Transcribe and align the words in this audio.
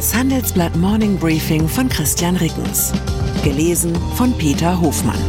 Das 0.00 0.14
Handelsblatt 0.14 0.74
Morning 0.76 1.18
Briefing 1.18 1.68
von 1.68 1.86
Christian 1.86 2.34
Rickens. 2.36 2.90
Gelesen 3.44 3.94
von 4.14 4.32
Peter 4.38 4.80
Hofmann. 4.80 5.20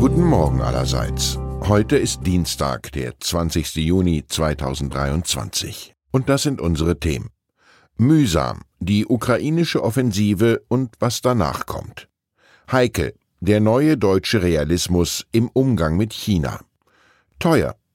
Guten 0.00 0.24
Morgen 0.24 0.62
allerseits. 0.62 1.38
Heute 1.60 1.98
ist 1.98 2.26
Dienstag, 2.26 2.90
der 2.92 3.20
20. 3.20 3.74
Juni 3.74 4.24
2023. 4.26 5.94
Und 6.10 6.30
das 6.30 6.42
sind 6.44 6.58
unsere 6.62 6.98
Themen. 6.98 7.28
Mühsam, 7.98 8.62
die 8.78 9.04
ukrainische 9.04 9.84
Offensive 9.84 10.62
und 10.68 10.94
was 11.00 11.20
danach 11.20 11.66
kommt. 11.66 12.08
Heikel, 12.72 13.12
der 13.40 13.60
neue 13.60 13.98
deutsche 13.98 14.42
Realismus 14.42 15.26
im 15.32 15.50
Umgang 15.52 15.98
mit 15.98 16.14
China. 16.14 16.60
Teuer, 17.38 17.76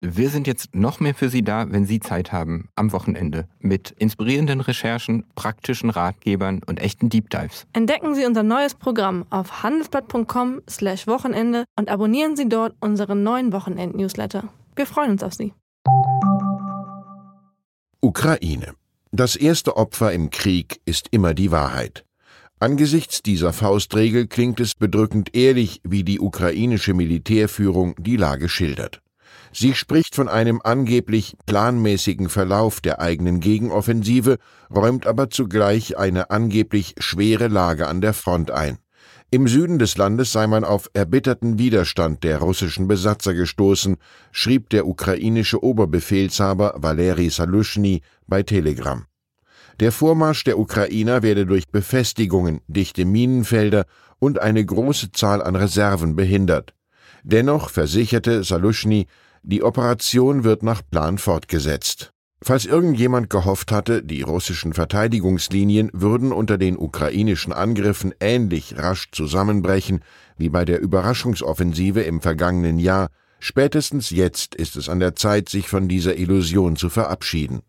Wir 0.00 0.30
sind 0.30 0.46
jetzt 0.46 0.76
noch 0.76 1.00
mehr 1.00 1.12
für 1.12 1.28
Sie 1.28 1.42
da, 1.42 1.72
wenn 1.72 1.84
Sie 1.84 1.98
Zeit 1.98 2.30
haben, 2.30 2.68
am 2.76 2.92
Wochenende, 2.92 3.48
mit 3.58 3.90
inspirierenden 3.98 4.60
Recherchen, 4.60 5.24
praktischen 5.34 5.90
Ratgebern 5.90 6.60
und 6.64 6.78
echten 6.78 7.08
Deep 7.08 7.30
Dives. 7.30 7.66
Entdecken 7.72 8.14
Sie 8.14 8.24
unser 8.24 8.44
neues 8.44 8.76
Programm 8.76 9.26
auf 9.30 9.64
handelsblatt.com/wochenende 9.64 11.64
und 11.74 11.88
abonnieren 11.88 12.36
Sie 12.36 12.48
dort 12.48 12.76
unseren 12.78 13.24
neuen 13.24 13.52
Wochenend-Newsletter. 13.52 14.44
Wir 14.76 14.86
freuen 14.86 15.10
uns 15.10 15.24
auf 15.24 15.34
Sie. 15.34 15.52
Ukraine. 18.00 18.74
Das 19.10 19.34
erste 19.34 19.76
Opfer 19.76 20.12
im 20.12 20.30
Krieg 20.30 20.80
ist 20.84 21.08
immer 21.10 21.34
die 21.34 21.50
Wahrheit. 21.50 22.04
Angesichts 22.60 23.22
dieser 23.22 23.52
Faustregel 23.52 24.28
klingt 24.28 24.60
es 24.60 24.76
bedrückend 24.76 25.34
ehrlich, 25.34 25.80
wie 25.82 26.04
die 26.04 26.20
ukrainische 26.20 26.94
Militärführung 26.94 27.96
die 27.98 28.16
Lage 28.16 28.48
schildert. 28.48 29.00
Sie 29.52 29.74
spricht 29.74 30.14
von 30.14 30.28
einem 30.28 30.60
angeblich 30.62 31.36
planmäßigen 31.46 32.28
Verlauf 32.28 32.80
der 32.80 33.00
eigenen 33.00 33.40
Gegenoffensive, 33.40 34.38
räumt 34.74 35.06
aber 35.06 35.30
zugleich 35.30 35.96
eine 35.96 36.30
angeblich 36.30 36.94
schwere 36.98 37.48
Lage 37.48 37.86
an 37.86 38.00
der 38.00 38.14
Front 38.14 38.50
ein. 38.50 38.78
Im 39.30 39.46
Süden 39.46 39.78
des 39.78 39.98
Landes 39.98 40.32
sei 40.32 40.46
man 40.46 40.64
auf 40.64 40.88
erbitterten 40.94 41.58
Widerstand 41.58 42.24
der 42.24 42.38
russischen 42.38 42.88
Besatzer 42.88 43.34
gestoßen, 43.34 43.96
schrieb 44.32 44.70
der 44.70 44.86
ukrainische 44.86 45.62
Oberbefehlshaber 45.62 46.76
Valeri 46.78 47.28
Saluschny 47.28 48.00
bei 48.26 48.42
Telegram. 48.42 49.04
Der 49.80 49.92
Vormarsch 49.92 50.44
der 50.44 50.58
Ukrainer 50.58 51.22
werde 51.22 51.44
durch 51.44 51.68
Befestigungen, 51.68 52.62
dichte 52.68 53.04
Minenfelder 53.04 53.84
und 54.18 54.40
eine 54.40 54.64
große 54.64 55.12
Zahl 55.12 55.42
an 55.42 55.56
Reserven 55.56 56.16
behindert. 56.16 56.74
Dennoch 57.22 57.68
versicherte 57.68 58.42
Saluschny, 58.44 59.06
die 59.42 59.62
Operation 59.62 60.44
wird 60.44 60.62
nach 60.62 60.82
Plan 60.88 61.18
fortgesetzt. 61.18 62.12
Falls 62.40 62.66
irgendjemand 62.66 63.30
gehofft 63.30 63.72
hatte, 63.72 64.02
die 64.02 64.22
russischen 64.22 64.72
Verteidigungslinien 64.72 65.90
würden 65.92 66.32
unter 66.32 66.56
den 66.56 66.78
ukrainischen 66.78 67.52
Angriffen 67.52 68.14
ähnlich 68.20 68.78
rasch 68.78 69.10
zusammenbrechen 69.10 70.00
wie 70.36 70.48
bei 70.48 70.64
der 70.64 70.80
Überraschungsoffensive 70.80 72.02
im 72.02 72.20
vergangenen 72.20 72.78
Jahr, 72.78 73.08
spätestens 73.40 74.10
jetzt 74.10 74.54
ist 74.54 74.76
es 74.76 74.88
an 74.88 75.00
der 75.00 75.16
Zeit, 75.16 75.48
sich 75.48 75.68
von 75.68 75.88
dieser 75.88 76.16
Illusion 76.16 76.76
zu 76.76 76.90
verabschieden. 76.90 77.62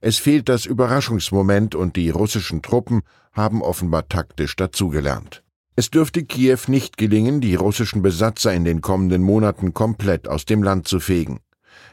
Es 0.00 0.18
fehlt 0.18 0.48
das 0.48 0.66
Überraschungsmoment 0.66 1.74
und 1.74 1.96
die 1.96 2.10
russischen 2.10 2.62
Truppen 2.62 3.02
haben 3.32 3.62
offenbar 3.62 4.08
taktisch 4.08 4.54
dazugelernt. 4.54 5.41
Es 5.74 5.90
dürfte 5.90 6.22
Kiew 6.24 6.58
nicht 6.66 6.98
gelingen, 6.98 7.40
die 7.40 7.54
russischen 7.54 8.02
Besatzer 8.02 8.52
in 8.52 8.64
den 8.64 8.82
kommenden 8.82 9.22
Monaten 9.22 9.72
komplett 9.72 10.28
aus 10.28 10.44
dem 10.44 10.62
Land 10.62 10.86
zu 10.86 11.00
fegen. 11.00 11.40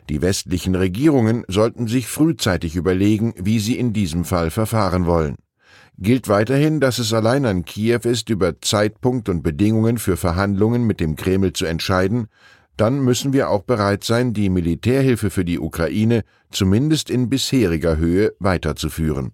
Die 0.10 0.22
westlichen 0.22 0.76
Regierungen 0.76 1.46
sollten 1.48 1.88
sich 1.88 2.08
frühzeitig 2.08 2.76
überlegen, 2.76 3.34
wie 3.38 3.60
sie 3.60 3.80
in 3.80 3.94
diesem 3.94 4.26
Fall 4.26 4.50
verfahren 4.50 5.06
wollen. 5.06 5.36
Gilt 5.98 6.28
weiterhin, 6.28 6.82
dass 6.82 7.00
es 7.00 7.14
allein 7.14 7.46
an 7.46 7.64
Kiew 7.64 8.02
ist, 8.04 8.30
über 8.30 8.60
Zeitpunkt 8.60 9.30
und 9.30 9.44
Bedingungen 9.44 9.98
für 9.98 10.18
Verhandlungen 10.18 10.84
mit 10.86 11.00
dem 11.00 11.16
Kreml 11.16 11.54
zu 11.54 11.66
entscheiden, 11.66 12.28
dann 12.76 13.00
müssen 13.00 13.32
wir 13.32 13.50
auch 13.50 13.64
bereit 13.64 14.04
sein, 14.04 14.34
die 14.34 14.50
Militärhilfe 14.50 15.30
für 15.30 15.46
die 15.46 15.60
Ukraine 15.60 16.24
zumindest 16.52 17.10
in 17.10 17.30
bisheriger 17.30 17.98
Höhe 17.98 18.34
weiterzuführen. 18.40 19.34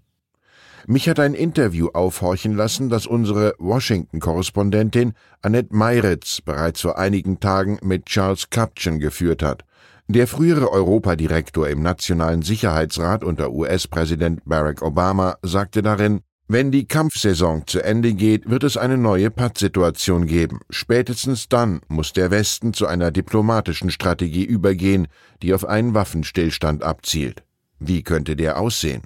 Mich 0.88 1.10
hat 1.10 1.20
ein 1.20 1.34
Interview 1.34 1.90
aufhorchen 1.94 2.56
lassen, 2.56 2.90
das 2.90 3.08
unsere 3.08 3.56
Washington-Korrespondentin 3.58 5.14
Annette 5.42 5.76
Meiritz 5.76 6.42
bereits 6.42 6.82
vor 6.82 7.00
einigen 7.00 7.40
Tagen 7.40 7.80
mit 7.82 8.06
Charles 8.06 8.52
Kupchen 8.52 9.00
geführt 9.00 9.42
hat. 9.42 9.64
Der 10.08 10.28
frühere 10.28 10.72
Europadirektor 10.72 11.68
im 11.68 11.82
Nationalen 11.82 12.44
Sicherheitsrat 12.44 13.24
unter 13.24 13.52
US-Präsident 13.52 14.42
Barack 14.46 14.84
Obama 14.84 15.38
sagte 15.42 15.82
darin, 15.82 16.22
wenn 16.48 16.72
die 16.72 16.86
Kampfsaison 16.86 17.66
zu 17.66 17.84
Ende 17.84 18.14
geht, 18.14 18.48
wird 18.48 18.64
es 18.64 18.78
eine 18.78 19.00
neue 19.00 19.32
Pattsituation 19.32 20.28
geben. 20.28 20.60
Spätestens 20.70 21.50
dann 21.50 21.82
muss 21.88 22.14
der 22.14 22.30
Westen 22.30 22.74
zu 22.74 22.86
einer 22.86 23.10
diplomatischen 23.10 23.90
Strategie 23.90 24.46
übergehen, 24.46 25.08
die 25.42 25.56
auf 25.56 25.66
einen 25.66 25.96
Waffenstillstand 25.96 26.84
abzielt. 26.84 27.42
Wie 27.80 28.04
könnte 28.04 28.36
der 28.36 28.60
aussehen? 28.60 29.02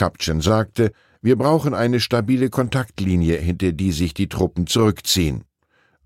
Kapchen 0.00 0.40
sagte, 0.40 0.92
wir 1.20 1.36
brauchen 1.36 1.74
eine 1.74 2.00
stabile 2.00 2.48
Kontaktlinie, 2.48 3.36
hinter 3.36 3.72
die 3.72 3.92
sich 3.92 4.14
die 4.14 4.30
Truppen 4.30 4.66
zurückziehen. 4.66 5.44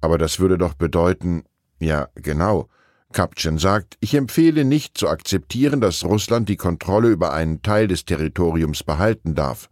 Aber 0.01 0.19
das 0.19 0.41
würde 0.41 0.59
doch 0.59 0.75
bedeuten, 0.75 1.45
ja, 1.79 2.09
genau. 2.17 2.67
Kapchen 3.13 3.57
sagt, 3.57 3.97
ich 4.01 4.17
empfehle 4.17 4.65
nicht 4.65 4.99
zu 4.99 5.09
akzeptieren, 5.09 5.81
dass 5.81 6.05
Russland 6.05 6.49
die 6.49 6.57
Kontrolle 6.57 7.11
über 7.11 7.33
einen 7.33 7.63
Teil 7.63 7.87
des 7.87 8.05
Territoriums 8.05 8.83
behalten 8.83 9.37
darf. 9.37 9.71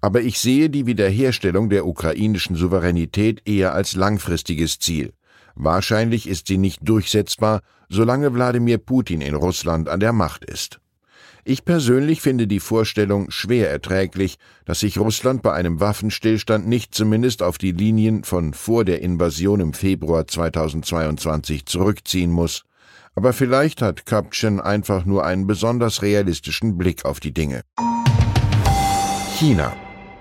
Aber 0.00 0.20
ich 0.20 0.40
sehe 0.40 0.68
die 0.68 0.86
Wiederherstellung 0.86 1.70
der 1.70 1.86
ukrainischen 1.86 2.56
Souveränität 2.56 3.48
eher 3.48 3.72
als 3.72 3.94
langfristiges 3.94 4.80
Ziel. 4.80 5.12
Wahrscheinlich 5.54 6.28
ist 6.28 6.48
sie 6.48 6.58
nicht 6.58 6.80
durchsetzbar, 6.82 7.60
solange 7.88 8.34
Wladimir 8.34 8.78
Putin 8.78 9.20
in 9.20 9.36
Russland 9.36 9.88
an 9.88 10.00
der 10.00 10.12
Macht 10.12 10.44
ist. 10.44 10.79
Ich 11.44 11.64
persönlich 11.64 12.20
finde 12.20 12.46
die 12.46 12.60
Vorstellung 12.60 13.30
schwer 13.30 13.70
erträglich, 13.70 14.36
dass 14.64 14.80
sich 14.80 14.98
Russland 14.98 15.42
bei 15.42 15.52
einem 15.52 15.80
Waffenstillstand 15.80 16.68
nicht 16.68 16.94
zumindest 16.94 17.42
auf 17.42 17.58
die 17.58 17.72
Linien 17.72 18.24
von 18.24 18.52
vor 18.52 18.84
der 18.84 19.00
Invasion 19.00 19.60
im 19.60 19.72
Februar 19.72 20.26
2022 20.26 21.66
zurückziehen 21.66 22.30
muss. 22.30 22.64
Aber 23.14 23.32
vielleicht 23.32 23.82
hat 23.82 24.06
Kapchen 24.06 24.60
einfach 24.60 25.04
nur 25.04 25.24
einen 25.24 25.46
besonders 25.46 26.02
realistischen 26.02 26.78
Blick 26.78 27.04
auf 27.04 27.20
die 27.20 27.32
Dinge. 27.32 27.62
China. 29.36 29.72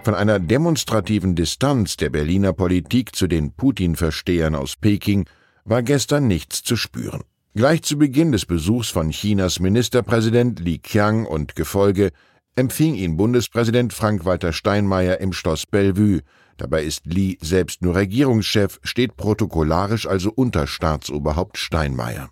Von 0.03 0.15
einer 0.15 0.39
demonstrativen 0.39 1.35
Distanz 1.35 1.97
der 1.97 2.09
Berliner 2.09 2.53
Politik 2.53 3.15
zu 3.15 3.27
den 3.27 3.51
Putin-Verstehern 3.51 4.55
aus 4.55 4.77
Peking 4.77 5.25
war 5.65 5.83
gestern 5.83 6.27
nichts 6.27 6.63
zu 6.63 6.77
spüren. 6.77 7.23
Gleich 7.55 7.81
zu 7.81 7.97
Beginn 7.97 8.31
des 8.31 8.45
Besuchs 8.45 8.89
von 8.89 9.09
Chinas 9.09 9.59
Ministerpräsident 9.59 10.59
Li 10.59 10.77
Qiang 10.77 11.25
und 11.25 11.55
Gefolge 11.55 12.11
empfing 12.55 12.93
ihn 12.93 13.17
Bundespräsident 13.17 13.91
Frank-Walter 13.91 14.53
Steinmeier 14.53 15.19
im 15.19 15.33
Schloss 15.33 15.65
Bellevue. 15.65 16.19
Dabei 16.57 16.83
ist 16.83 17.07
Li 17.07 17.39
selbst 17.41 17.81
nur 17.81 17.95
Regierungschef, 17.95 18.79
steht 18.83 19.17
protokollarisch 19.17 20.05
also 20.05 20.31
unter 20.31 20.67
Staatsoberhaupt 20.67 21.57
Steinmeier. 21.57 22.29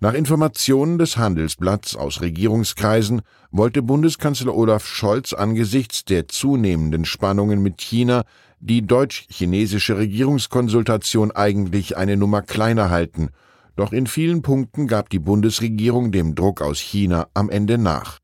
Nach 0.00 0.12
Informationen 0.12 0.98
des 0.98 1.16
Handelsblatts 1.16 1.94
aus 1.94 2.20
Regierungskreisen 2.20 3.22
wollte 3.52 3.80
Bundeskanzler 3.80 4.56
Olaf 4.56 4.84
Scholz 4.84 5.34
angesichts 5.34 6.04
der 6.04 6.26
zunehmenden 6.26 7.04
Spannungen 7.04 7.62
mit 7.62 7.80
China 7.80 8.24
die 8.58 8.84
deutsch-chinesische 8.84 9.98
Regierungskonsultation 9.98 11.30
eigentlich 11.30 11.96
eine 11.96 12.16
Nummer 12.16 12.42
kleiner 12.42 12.90
halten 12.90 13.30
doch 13.76 13.92
in 13.92 14.06
vielen 14.06 14.42
Punkten 14.42 14.86
gab 14.86 15.10
die 15.10 15.18
Bundesregierung 15.18 16.12
dem 16.12 16.34
Druck 16.34 16.60
aus 16.60 16.78
China 16.78 17.28
am 17.34 17.50
Ende 17.50 17.78
nach. 17.78 18.18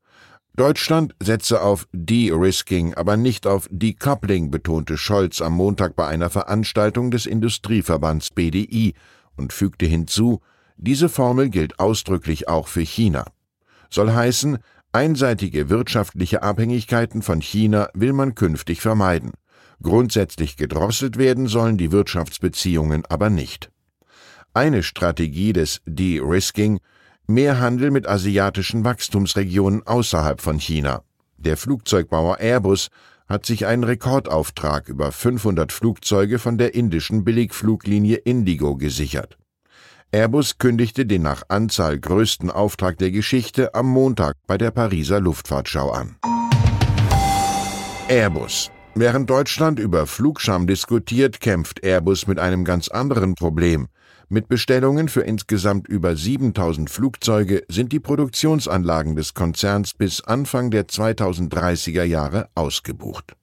Deutschland 0.55 1.15
setze 1.21 1.61
auf 1.61 1.87
De-Risking, 1.93 2.93
aber 2.95 3.15
nicht 3.15 3.47
auf 3.47 3.67
Decoupling, 3.71 4.51
betonte 4.51 4.97
Scholz 4.97 5.41
am 5.41 5.53
Montag 5.53 5.95
bei 5.95 6.07
einer 6.07 6.29
Veranstaltung 6.29 7.11
des 7.11 7.25
Industrieverbands 7.25 8.31
BDI 8.31 8.93
und 9.37 9.53
fügte 9.53 9.85
hinzu, 9.85 10.41
diese 10.75 11.07
Formel 11.07 11.49
gilt 11.49 11.79
ausdrücklich 11.79 12.47
auch 12.47 12.67
für 12.67 12.81
China. 12.81 13.25
Soll 13.89 14.11
heißen, 14.11 14.59
Einseitige 14.91 15.69
wirtschaftliche 15.69 16.41
Abhängigkeiten 16.41 17.21
von 17.21 17.41
China 17.41 17.89
will 17.93 18.11
man 18.11 18.33
künftig 18.33 18.81
vermeiden. 18.81 19.33
Grundsätzlich 19.83 20.57
gedrosselt 20.57 21.17
werden 21.17 21.47
sollen 21.47 21.77
die 21.77 21.91
Wirtschaftsbeziehungen 21.91 23.05
aber 23.05 23.29
nicht. 23.29 23.69
Eine 24.53 24.81
Strategie 24.81 25.53
des 25.53 25.79
De-Risking 25.85 26.79
mehr 27.27 27.59
Handel 27.59 27.91
mit 27.91 28.07
asiatischen 28.07 28.83
Wachstumsregionen 28.83 29.85
außerhalb 29.85 30.41
von 30.41 30.57
China. 30.57 31.03
Der 31.37 31.55
Flugzeugbauer 31.55 32.39
Airbus 32.39 32.87
hat 33.27 33.45
sich 33.45 33.67
einen 33.67 33.83
Rekordauftrag 33.83 34.89
über 34.89 35.11
500 35.11 35.71
Flugzeuge 35.71 36.39
von 36.39 36.57
der 36.57 36.73
indischen 36.73 37.23
Billigfluglinie 37.23 38.17
Indigo 38.17 38.75
gesichert. 38.75 39.37
Airbus 40.11 40.57
kündigte 40.57 41.05
den 41.05 41.21
nach 41.21 41.43
Anzahl 41.49 41.99
größten 41.99 42.49
Auftrag 42.49 42.97
der 42.97 43.11
Geschichte 43.11 43.75
am 43.75 43.85
Montag 43.85 44.35
bei 44.47 44.57
der 44.57 44.71
Pariser 44.71 45.19
Luftfahrtschau 45.19 45.91
an. 45.91 46.15
Airbus. 48.07 48.71
Während 48.95 49.29
Deutschland 49.29 49.77
über 49.77 50.07
Flugscham 50.07 50.65
diskutiert, 50.65 51.39
kämpft 51.39 51.83
Airbus 51.83 52.25
mit 52.25 52.39
einem 52.39 52.65
ganz 52.65 52.87
anderen 52.87 53.35
Problem. 53.35 53.87
Mit 54.31 54.47
Bestellungen 54.47 55.09
für 55.09 55.21
insgesamt 55.21 55.87
über 55.87 56.15
7000 56.15 56.91
Flugzeuge 56.91 57.63
sind 57.67 57.91
die 57.91 57.99
Produktionsanlagen 57.99 59.15
des 59.15 59.33
Konzerns 59.33 59.95
bis 59.95 60.21
Anfang 60.21 60.69
der 60.69 60.87
2030er 60.87 62.03
Jahre 62.03 62.47
ausgebucht. 62.53 63.35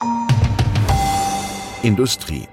Industrie 1.83 2.47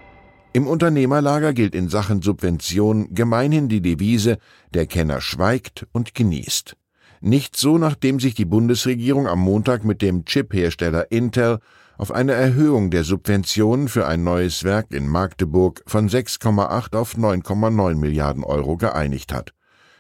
im 0.51 0.65
Unternehmerlager 0.65 1.53
gilt 1.53 1.75
in 1.75 1.89
Sachen 1.89 2.24
Subvention 2.24 3.13
gemeinhin 3.13 3.69
die 3.69 3.81
Devise 3.81 4.38
Der 4.74 4.88
Kenner 4.88 5.21
schweigt 5.21 5.88
und 5.91 6.15
genießt. 6.15 6.75
Nicht 7.21 7.56
so, 7.56 7.77
nachdem 7.77 8.19
sich 8.19 8.33
die 8.33 8.45
Bundesregierung 8.45 9.27
am 9.27 9.39
Montag 9.39 9.83
mit 9.83 10.01
dem 10.01 10.25
Chiphersteller 10.25 11.12
Intel 11.12 11.59
auf 11.97 12.11
eine 12.11 12.33
Erhöhung 12.33 12.89
der 12.89 13.03
Subventionen 13.03 13.87
für 13.87 14.07
ein 14.07 14.23
neues 14.23 14.63
Werk 14.63 14.91
in 14.91 15.07
Magdeburg 15.07 15.83
von 15.85 16.09
6,8 16.09 16.95
auf 16.95 17.15
9,9 17.15 17.95
Milliarden 17.95 18.43
Euro 18.43 18.77
geeinigt 18.77 19.33
hat. 19.33 19.53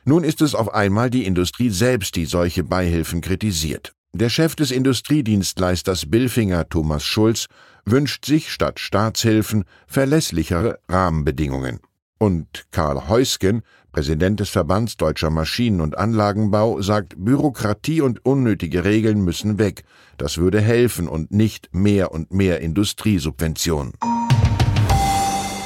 Nun 0.05 0.23
ist 0.23 0.41
es 0.41 0.55
auf 0.55 0.73
einmal 0.73 1.09
die 1.09 1.25
Industrie 1.25 1.69
selbst, 1.69 2.15
die 2.15 2.25
solche 2.25 2.63
Beihilfen 2.63 3.21
kritisiert. 3.21 3.93
Der 4.13 4.29
Chef 4.29 4.55
des 4.55 4.71
Industriedienstleisters 4.71 6.09
Billfinger 6.09 6.69
Thomas 6.69 7.03
Schulz 7.03 7.47
wünscht 7.85 8.25
sich 8.25 8.51
statt 8.51 8.79
Staatshilfen 8.79 9.63
verlässlichere 9.87 10.79
Rahmenbedingungen. 10.87 11.79
Und 12.23 12.67
Karl 12.71 13.09
Heusgen, 13.09 13.63
Präsident 13.91 14.39
des 14.39 14.47
Verbands 14.47 14.95
Deutscher 14.95 15.29
Maschinen- 15.29 15.81
und 15.81 15.97
Anlagenbau, 15.97 16.81
sagt, 16.81 17.15
Bürokratie 17.17 17.99
und 17.99 18.25
unnötige 18.25 18.85
Regeln 18.85 19.25
müssen 19.25 19.59
weg. 19.59 19.83
Das 20.15 20.37
würde 20.37 20.61
helfen 20.61 21.09
und 21.09 21.31
nicht 21.31 21.75
mehr 21.75 22.13
und 22.13 22.33
mehr 22.33 22.61
Industriesubventionen. 22.61 23.91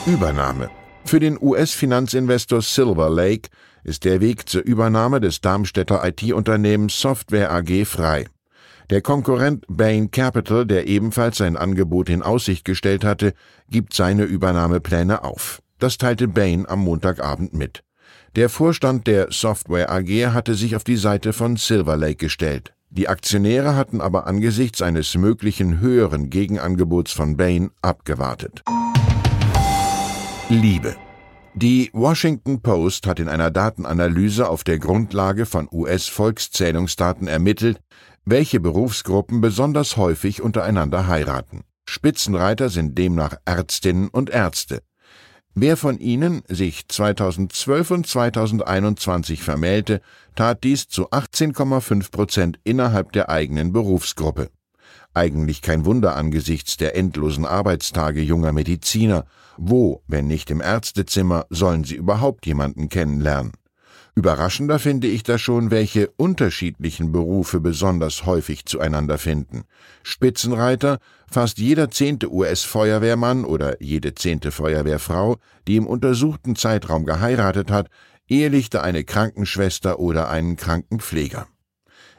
Übernahme. 0.08 0.72
Für 1.06 1.20
den 1.20 1.38
US-Finanzinvestor 1.40 2.64
Silver 2.64 3.12
Lake 3.12 3.50
ist 3.84 4.04
der 4.04 4.20
Weg 4.20 4.50
zur 4.50 4.64
Übernahme 4.64 5.22
des 5.22 5.42
Darmstädter 5.42 6.04
IT-Unternehmens 6.08 7.00
Software 7.00 7.52
AG 7.52 7.86
frei. 7.86 8.26
Der 8.90 9.02
Konkurrent 9.02 9.64
Bain 9.68 10.10
Capital, 10.10 10.66
der 10.66 10.88
ebenfalls 10.88 11.38
sein 11.38 11.56
Angebot 11.56 12.10
in 12.10 12.24
Aussicht 12.24 12.66
gestellt 12.66 13.04
hatte, 13.04 13.34
gibt 13.70 13.94
seine 13.94 14.24
Übernahmepläne 14.24 15.24
auf. 15.24 15.62
Das 15.80 16.00
teilte 16.00 16.28
Bain 16.28 16.66
am 16.68 16.80
Montagabend 16.80 17.54
mit. 17.54 17.84
Der 18.36 18.50
Vorstand 18.50 19.06
der 19.06 19.32
Software 19.32 19.92
AG 19.92 20.34
hatte 20.34 20.56
sich 20.56 20.76
auf 20.76 20.84
die 20.84 20.96
Seite 20.96 21.34
von 21.34 21.56
Silver 21.56 21.98
Lake 21.98 22.16
gestellt. 22.16 22.74
Die 22.90 23.10
Aktionäre 23.10 23.76
hatten 23.76 24.02
aber 24.02 24.26
angesichts 24.26 24.82
eines 24.82 25.16
möglichen 25.16 25.80
höheren 25.80 26.30
Gegenangebots 26.30 27.12
von 27.12 27.38
Bain 27.38 27.70
abgewartet. 27.82 28.64
Liebe. 30.50 30.96
Die 31.54 31.90
Washington 31.94 32.62
Post 32.62 33.08
hat 33.08 33.20
in 33.20 33.28
einer 33.28 33.52
Datenanalyse 33.52 34.48
auf 34.48 34.64
der 34.64 34.80
Grundlage 34.80 35.46
von 35.46 35.68
US-Volkszählungsdaten 35.72 37.28
ermittelt, 37.28 37.82
welche 38.26 38.60
Berufsgruppen 38.60 39.42
besonders 39.42 39.98
häufig 39.98 40.42
untereinander 40.42 41.08
heiraten. 41.08 41.64
Spitzenreiter 41.90 42.70
sind 42.70 42.98
demnach 42.98 43.36
Ärztinnen 43.46 44.08
und 44.08 44.30
Ärzte. 44.30 44.82
Wer 45.60 45.76
von 45.76 45.98
ihnen 45.98 46.44
sich 46.48 46.88
2012 46.88 47.90
und 47.90 48.06
2021 48.06 49.42
vermählte, 49.42 50.02
tat 50.36 50.64
dies 50.64 50.88
zu 50.88 51.10
18,5 51.10 52.12
Prozent 52.12 52.60
innerhalb 52.64 53.12
der 53.12 53.30
eigenen 53.30 53.74
Berufsgruppe. 53.74 54.52
Eigentlich 55.16 55.64
kein 55.64 55.84
Wunder 55.84 56.16
angesichts 56.16 56.78
der 56.78 56.96
endlosen 56.96 57.48
Arbeitstage 57.48 58.22
junger 58.22 58.52
Mediziner. 58.52 59.26
Wo, 59.58 60.04
wenn 60.06 60.28
nicht 60.28 60.52
im 60.52 60.62
Ärztezimmer, 60.62 61.48
sollen 61.50 61.84
sie 61.84 61.96
überhaupt 61.96 62.46
jemanden 62.46 62.88
kennenlernen? 62.88 63.54
Überraschender 64.18 64.80
finde 64.80 65.06
ich 65.06 65.22
da 65.22 65.38
schon, 65.38 65.70
welche 65.70 66.10
unterschiedlichen 66.18 67.12
Berufe 67.12 67.60
besonders 67.60 68.26
häufig 68.26 68.66
zueinander 68.66 69.20
finden. 69.20 69.66
Spitzenreiter, 70.02 70.98
fast 71.30 71.60
jeder 71.60 71.92
zehnte 71.92 72.34
US-Feuerwehrmann 72.34 73.46
oder 73.46 73.80
jede 73.80 74.16
zehnte 74.16 74.50
Feuerwehrfrau, 74.50 75.38
die 75.68 75.76
im 75.76 75.86
untersuchten 75.86 76.56
Zeitraum 76.56 77.06
geheiratet 77.06 77.70
hat, 77.70 77.92
ehelichte 78.28 78.82
eine 78.82 79.04
Krankenschwester 79.04 80.00
oder 80.00 80.30
einen 80.30 80.56
Krankenpfleger. 80.56 81.46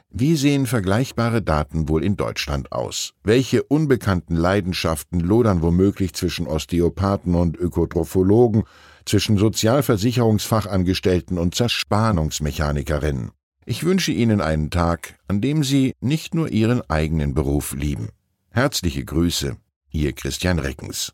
Wie 0.09 0.37
sehen 0.37 0.67
vergleichbare 0.67 1.41
Daten 1.41 1.89
wohl 1.89 2.05
in 2.05 2.15
Deutschland 2.15 2.71
aus? 2.71 3.13
Welche 3.25 3.61
unbekannten 3.63 4.37
Leidenschaften 4.37 5.19
lodern 5.19 5.61
womöglich 5.61 6.13
zwischen 6.13 6.47
Osteopathen 6.47 7.35
und 7.35 7.57
Ökotrophologen 7.57 8.63
zwischen 9.05 9.37
Sozialversicherungsfachangestellten 9.37 11.37
und 11.37 11.55
Zerspannungsmechanikerinnen. 11.55 13.31
Ich 13.65 13.83
wünsche 13.83 14.11
Ihnen 14.11 14.41
einen 14.41 14.71
Tag, 14.71 15.15
an 15.27 15.41
dem 15.41 15.63
Sie 15.63 15.93
nicht 16.01 16.33
nur 16.33 16.49
Ihren 16.49 16.81
eigenen 16.89 17.33
Beruf 17.33 17.73
lieben. 17.73 18.09
Herzliche 18.49 19.05
Grüße, 19.05 19.57
Ihr 19.91 20.13
Christian 20.13 20.59
Reckens. 20.59 21.13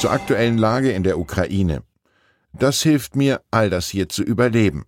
Zur 0.00 0.10
aktuellen 0.10 0.58
Lage 0.58 0.90
in 0.90 1.04
der 1.04 1.18
Ukraine. 1.18 1.84
Das 2.52 2.82
hilft 2.82 3.14
mir, 3.14 3.40
all 3.50 3.70
das 3.70 3.88
hier 3.88 4.08
zu 4.08 4.24
überleben. 4.24 4.84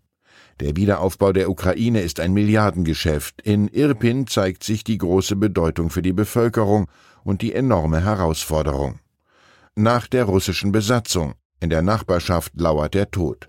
Der 0.61 0.77
Wiederaufbau 0.77 1.33
der 1.33 1.49
Ukraine 1.49 2.01
ist 2.01 2.21
ein 2.21 2.33
Milliardengeschäft. 2.33 3.41
In 3.43 3.69
Irpin 3.69 4.27
zeigt 4.27 4.65
sich 4.65 4.85
die 4.85 4.99
große 4.99 5.37
Bedeutung 5.37 5.91
für 5.91 6.03
die 6.03 6.13
Bevölkerung 6.13 6.89
und 7.23 7.43
die 7.43 7.55
enorme 7.55 8.05
Herausforderung 8.05 8.99
nach 9.77 10.07
der 10.07 10.25
russischen 10.25 10.73
Besatzung. 10.73 11.35
In 11.61 11.71
der 11.71 11.83
Nachbarschaft 11.83 12.53
lauert 12.57 12.95
der 12.95 13.11
Tod. 13.11 13.49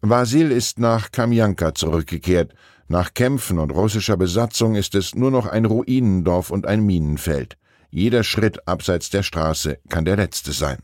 Vasil 0.00 0.50
ist 0.50 0.78
nach 0.78 1.12
Kamjanka 1.12 1.74
zurückgekehrt. 1.74 2.54
Nach 2.88 3.14
Kämpfen 3.14 3.58
und 3.58 3.70
russischer 3.70 4.16
Besatzung 4.16 4.74
ist 4.74 4.94
es 4.94 5.14
nur 5.14 5.30
noch 5.30 5.46
ein 5.46 5.64
Ruinendorf 5.64 6.50
und 6.50 6.66
ein 6.66 6.84
Minenfeld. 6.84 7.56
Jeder 7.90 8.24
Schritt 8.24 8.66
abseits 8.66 9.10
der 9.10 9.22
Straße 9.22 9.78
kann 9.88 10.04
der 10.04 10.16
letzte 10.16 10.52
sein. 10.52 10.78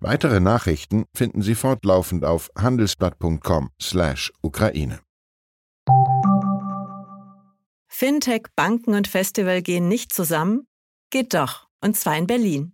Weitere 0.00 0.40
Nachrichten 0.40 1.04
finden 1.14 1.42
Sie 1.42 1.54
fortlaufend 1.54 2.24
auf 2.24 2.50
handelsblatt.com/Ukraine. 2.58 4.98
Fintech, 7.86 8.42
Banken 8.56 8.94
und 8.94 9.08
Festival 9.08 9.62
gehen 9.62 9.88
nicht 9.88 10.12
zusammen? 10.12 10.66
Geht 11.10 11.32
doch, 11.32 11.68
und 11.80 11.96
zwar 11.96 12.18
in 12.18 12.26
Berlin. 12.26 12.73